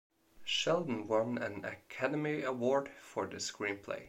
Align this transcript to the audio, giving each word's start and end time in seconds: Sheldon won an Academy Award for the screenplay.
Sheldon 0.45 1.07
won 1.07 1.37
an 1.37 1.63
Academy 1.63 2.41
Award 2.41 2.89
for 3.03 3.27
the 3.27 3.37
screenplay. 3.37 3.99